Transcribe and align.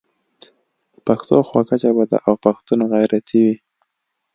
پښتو 1.05 1.37
خوږه 1.47 1.75
ژبه 1.83 2.03
ده 2.11 2.17
او 2.27 2.33
پښتون 2.45 2.79
غیرتي 2.91 3.39
وي. 3.45 3.55